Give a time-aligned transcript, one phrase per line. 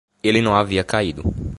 [0.23, 1.23] Ele não havia caído